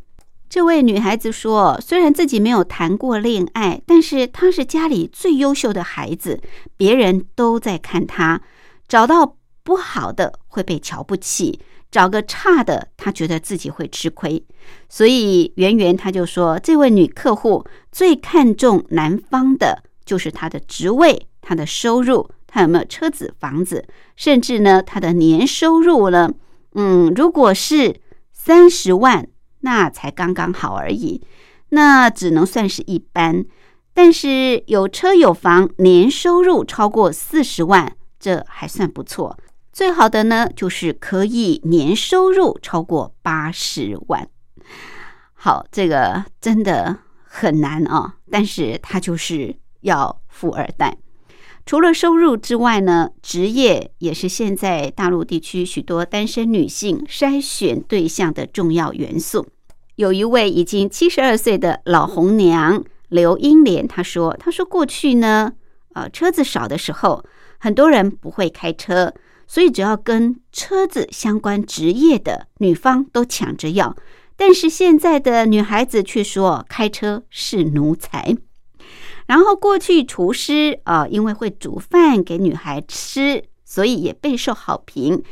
[0.52, 6.42] 这位女孩子说：“虽然自己没有谈过恋爱，但是她是家里最优秀的孩子，
[6.76, 8.42] 别人都在看她。
[8.86, 14.46] 找到不好的会被瞧不起，找个差的，她觉得自己会吃亏。
[14.90, 23.86] 所以圆圆她就说，这位女客户最看重男方的就是他的职位、他的收入、他有没有车子、房子，
[24.18, 26.30] 甚至呢他的年收入呢？
[26.74, 28.02] 嗯，如果是
[28.34, 29.26] 三十万。”
[29.62, 31.26] 那才刚刚好而已，
[31.70, 33.46] 那只能算是一般。
[33.94, 39.38] 但是有车有房，年收入超过四十万，这还算不错。
[39.74, 44.28] 最好的呢，就是可以年收入超过八十万。
[45.34, 50.98] 好，这个真的很难啊，但是他就是要富二代。
[51.66, 59.48] 除了收入之外呢，职业也是现在大陆地区许多单身女性筛选对象的重要元素。
[59.96, 65.54] 有一位已经七十二岁的老红娘刘英莲，她说：“她说过去呢，
[65.94, 67.24] 呃，车子少的时候，
[67.60, 69.14] 很多人不会开车，
[69.48, 73.96] 所以只要跟车子相关职业的女方都抢着要。
[74.36, 78.36] 但是现在的女孩子却说开车是奴才。”
[79.32, 85.24] 然后过去厨师啊，因为会煮饭给女孩吃，所以也备受好评。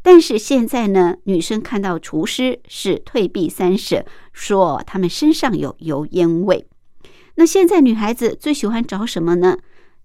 [0.00, 6.68] 但是现在呢，女生看到厨师是退避三舍，说他们身上有油烟味。
[7.34, 9.58] 那现在女孩子最喜欢找什么呢？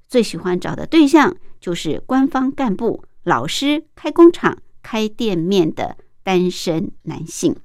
[0.08, 7.56] 最喜欢找的对象就是官方干部、老师、开工厂、开店面的单身男性。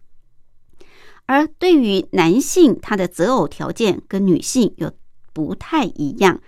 [1.24, 4.92] 而对于男性，他的择偶条件跟女性有。
[5.38, 6.40] 不太一样，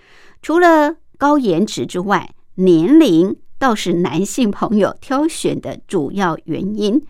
[0.42, 7.00] 除了高颜值之外，年龄倒是男性朋友挑选的主要原因。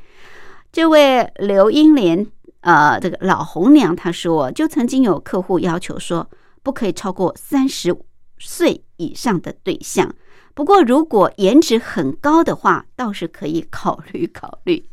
[0.70, 2.26] 这位刘英莲，
[2.60, 6.28] 呃，这个老红娘，她说，就曾经有客户要求说，
[6.62, 7.96] 不可以超过三十
[8.38, 10.14] 岁以上的对象。
[10.52, 14.84] 不过，如果颜值很高的话，倒是可以考虑考虑。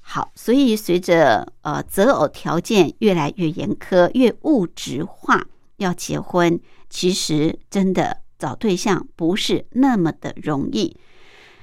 [0.00, 5.44] 好，所以随着呃择偶条件越来越严苛，越物质化。
[5.80, 10.96] 要结婚，其实真的找对象不是那么的容易。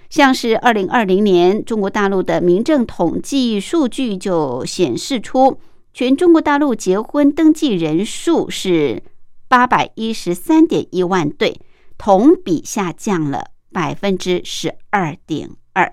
[0.10, 5.60] 像是二零二零年中国大陆的民政统计数据就显示出，
[5.94, 9.04] 全中国大陆结婚登记人数是
[9.48, 11.60] 八百一十三点一万对，
[11.98, 15.92] 同比下降了百分之十二点二。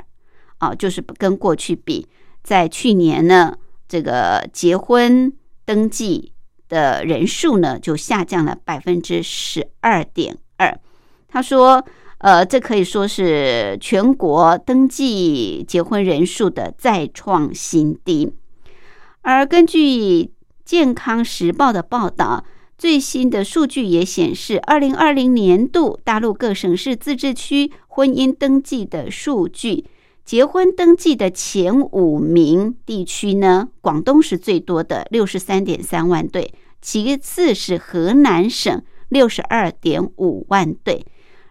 [0.58, 2.06] 啊，就是跟过去比，
[2.42, 3.58] 在去年呢，
[3.88, 5.32] 这个结婚
[5.64, 6.32] 登记
[6.68, 10.78] 的人数呢，就下降了百分之十二点二。
[11.28, 11.84] 他说，
[12.18, 18.32] 呃，这可以说是全国登记结婚人数的再创新低。
[19.22, 20.30] 而根据
[20.64, 22.44] 健康时报的报道，
[22.76, 29.84] 最新的数据也显示，二零二零年度大陆各省市自治区婚姻登记的数据，
[30.24, 41.04] 结婚登记的前五名地区呢，广东是最多的，六十三点三万对，其次是河南省六十二点五万对，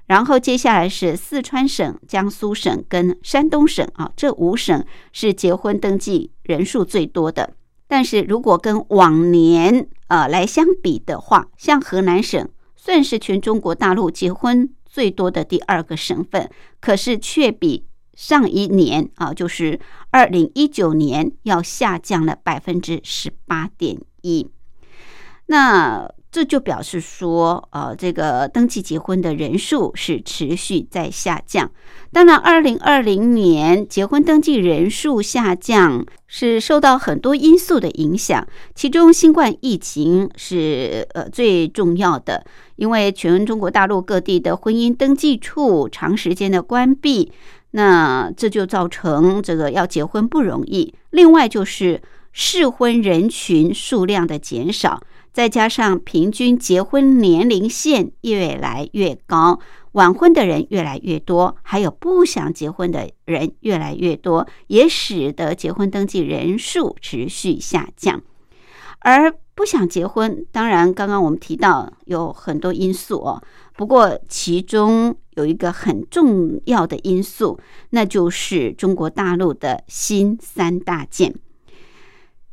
[0.08, 7.54] 然后接下来是四川省、江苏省跟山东省啊，这五省是结婚登记人数最多的。
[7.88, 16.50] 但是如果跟往年呃来相比的话，像河南省算是全中国大陆结婚最多的第二个省份，
[16.82, 17.86] 可是却比
[18.16, 19.80] 上一年啊，就是
[20.12, 24.48] 二零一九年要下降了百分之十八点一。
[25.48, 31.70] 那这就表示说，呃，这个登记结婚的人数是持续在下降。
[32.12, 42.44] 当然，二零二零年结婚登记人数下降是受到很多因素的影响，其中新冠疫情是呃最重要的，
[42.78, 47.32] 因为全中国大陆各地的婚姻登记处长时间的关闭，
[47.76, 50.96] 那这就造成这个要结婚不容易。
[51.12, 52.02] 另外就是
[52.32, 55.04] 适婚人群数量的减少。
[55.32, 59.60] 再加上平均结婚年龄线越来越高，
[59.94, 68.22] 晚婚的人越来越多，还有不想结婚的人越来越多，也使得结婚登记人数持续下降。
[69.00, 73.42] 而不想结婚，当然刚刚我们提到有很多因素哦，
[73.76, 77.60] 不过其中有一个很重要的因素，
[77.90, 81.34] 那就是中国大陆的新三大件。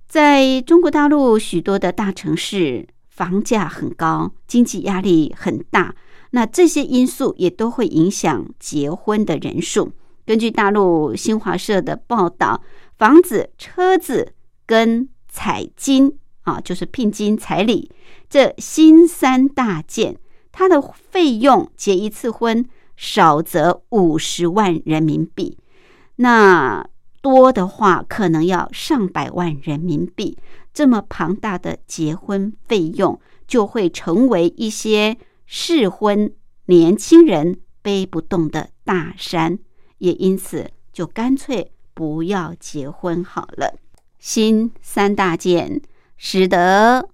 [0.09, 5.95] 在中国大陆许多的大城市，房价很高，经济压力很大。
[6.33, 9.93] 那这些因素也都会影响结婚的人数。
[10.25, 12.63] 根据大陆新华社的报道，
[12.97, 14.33] 房子、车子
[14.65, 17.91] 跟彩金啊，就是聘金、彩礼，
[18.29, 20.17] 这新三大件，
[20.53, 22.65] 它的费用结一次婚
[22.97, 25.59] 少则五十万人民币。
[26.17, 26.87] 那
[27.23, 30.37] 多的话，可能要上百万人民币。
[30.73, 36.33] 这么庞大的结婚费用，就会成为一些适婚
[36.67, 39.59] 年轻人背不动的大山。
[39.99, 43.79] 也因此，就干脆不要结婚好了。
[44.19, 45.83] 新三大件
[46.17, 47.09] 使得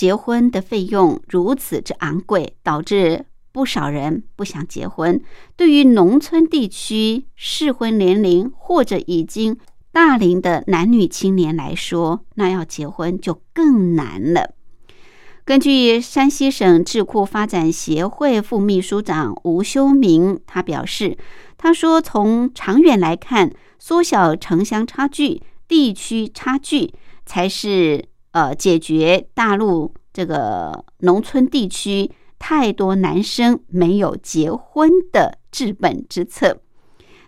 [0.00, 3.26] 结婚的费用如此之昂贵，导致。
[3.52, 5.20] 不少人不想结婚。
[5.56, 9.58] 对于农村地区适婚年龄或者已经
[9.92, 14.54] 大龄的男女青年来说，那要结婚就更难了。
[15.44, 21.18] 根据山西省智库发展协会副秘书长吴修明，他表示
[21.58, 26.94] ：“他说，从长远来看，缩小城乡差距、地区差距，
[27.26, 32.10] 才是呃解决大陆这个农村地区。”
[32.42, 36.62] 太多男生没有结婚的治本之策。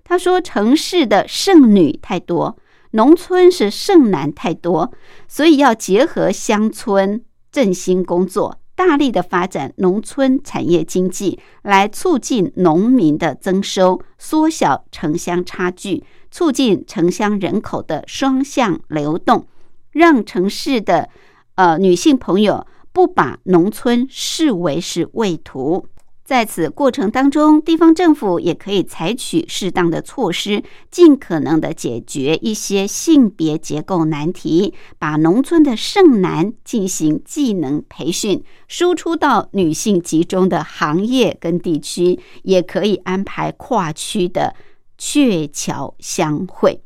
[0.02, 2.56] 他说：“城市的剩女太多，
[2.92, 4.90] 农村是剩男太多，
[5.28, 7.22] 所以要结合乡村
[7.52, 19.46] 振兴工作，大力的发展农村产业经济，来促进农民的增收，缩小城乡差距，促进城乡人口的双向流动，
[19.92, 21.08] 让城市的
[21.54, 25.86] 呃女性朋友。”不把农村视为是畏途，
[26.26, 44.54] 在此过程当中，地方政府也可以采取适当的措施，尽可能的解决一些性别结构难题，把农村的剩男进行技能培训，输出到女性集中的行业跟地区，也可以安排跨区的
[44.98, 46.82] 鹊桥相会，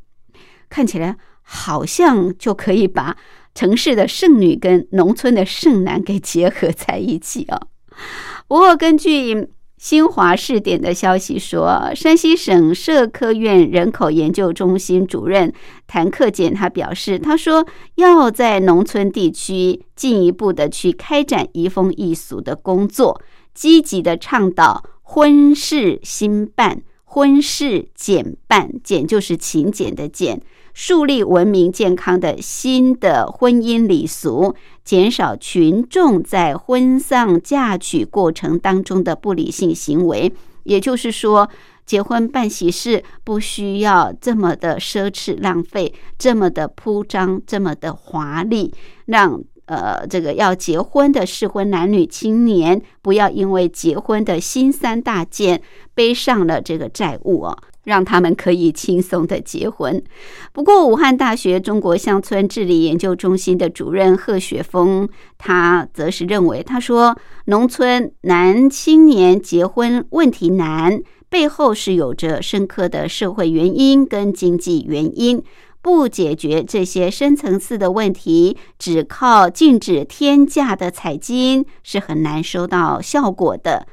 [0.69, 1.17] 看起来
[1.47, 3.17] 好像就可以把。
[3.55, 7.59] 城市的剩女跟农村的剩男给结合在一起啊！
[8.47, 9.47] 不过，根据
[9.79, 15.51] 新华视点的消息说，山西省社科院人口研究中心主任
[15.87, 23.19] 谭克俭他表示，他说要在农村地区进一步的去开展移风易俗的工作，
[23.55, 30.39] 积极的倡导婚事兴办、婚事简办，简就是勤俭的俭。
[30.79, 34.53] 树立文明健康的新的婚姻礼俗，
[34.83, 40.31] 减少群众在婚丧嫁娶过程当中的不理性行为。
[40.65, 41.49] 也就是说，
[41.83, 48.71] 结婚办喜事不需要这么的奢侈浪费，这么的铺张，这么的华丽，
[49.07, 55.59] 让呃这个要结婚的适婚男女青年不要因为结婚的新三大件
[55.95, 57.57] 背上了这个债务哦。
[57.87, 60.03] 让他们可以轻松的结婚。
[60.51, 65.07] 不过，武汉大学中国乡村治理研究中心的主任贺雪峰，
[65.37, 75.41] 他则是认为，他说，农村男青年结婚问题难，背后是有着深刻的社会原因跟经济原因。
[75.79, 83.87] 不解决这些深层次的问题，只靠禁止天价的彩金是很难收到效果的。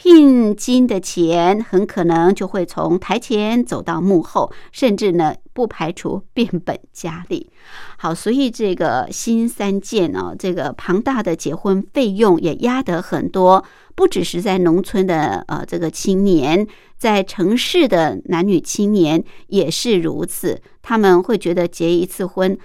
[0.00, 7.50] 聘金的钱很可能就会从台前走到幕后，甚至呢不排除变本加厉。
[7.96, 13.64] 好，所以这个新三件呢，这个庞大的结婚费用也压得很多，
[13.96, 16.64] 不只是在农村的呃这个青年，
[16.96, 20.60] 在城市的男女青年也是如此。
[20.80, 22.56] 他们会觉得结一次婚，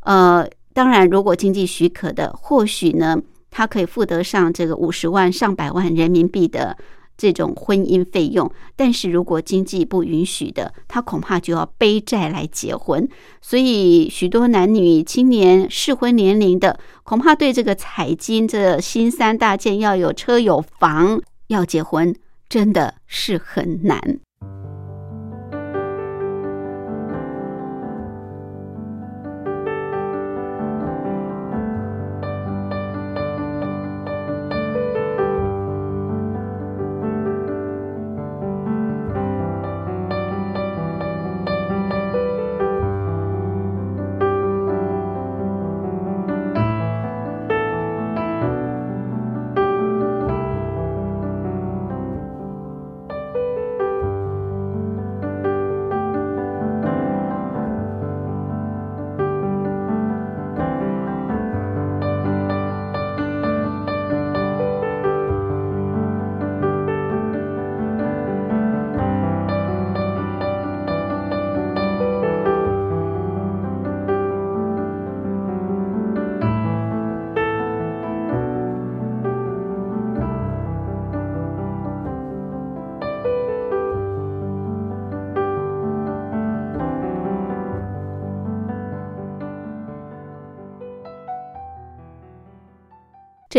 [0.00, 3.16] 呃，当然如果经济许可的，或许呢。
[3.50, 6.76] 他可以付得上这个五十万、上百万人民币的
[7.16, 13.06] 这种婚姻费用，但是如果经济不允许的，他恐怕就要背债来结婚。
[13.42, 22.14] 所以，许多男女青年适婚年龄的，恐怕对这个彩金这新三大件要有车有房要结婚，
[22.48, 24.20] 真的是很难。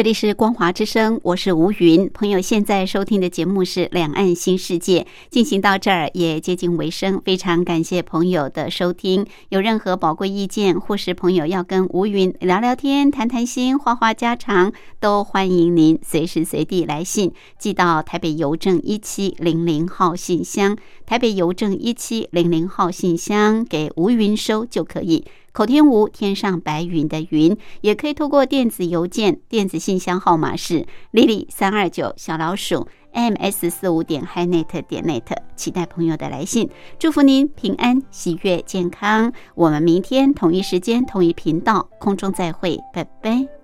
[0.02, 2.10] 这里是光华之声，我是吴云。
[2.12, 9.28] 朋友现在收听的节目是《两岸新世界》，进行到这儿也接近尾声，非常感谢朋友的收听。
[9.50, 20.76] 有任何宝贵意见，或是朋友要跟吴云聊聊天、谈谈心、话话家常，都欢迎您随时随地来信寄到台北邮政一七零零号信箱，
[21.06, 25.26] 台北邮政一七零零号信箱给吴云收就可以。
[25.52, 39.34] 口天吴，天上白云的云，也可以透过电子邮件，电子信箱号码是 lily 三二九小老鼠 ms 四五点 hinet 点 net，期待朋友的来信，祝福您平安喜悦健康。
[39.56, 43.61] 我们明天同一时间同一频道空中再会，拜拜。